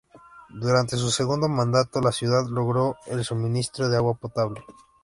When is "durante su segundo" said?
0.49-1.47